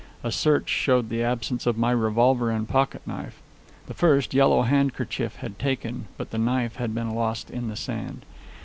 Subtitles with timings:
[0.23, 3.39] A search showed the absence of my revolver and pocket knife.
[3.85, 8.25] The first Yellow Handkerchief had taken; but the knife had been lost in the sand.